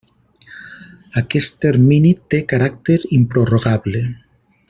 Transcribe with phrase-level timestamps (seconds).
[1.21, 4.05] Aquest termini té caràcter improrrogable.